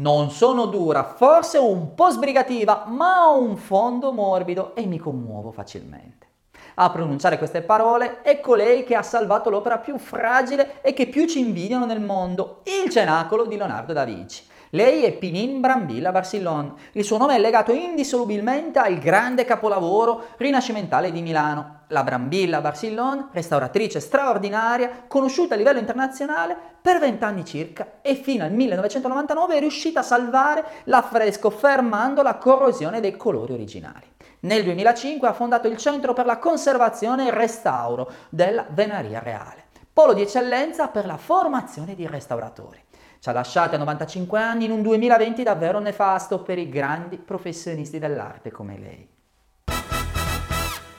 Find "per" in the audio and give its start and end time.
26.80-27.00, 36.12-36.26, 40.86-41.06, 46.42-46.56